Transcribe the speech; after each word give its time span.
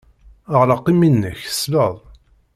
Ɣleq 0.59 0.85
imi-nnek, 0.91 1.39
tesleḍ. 1.45 1.95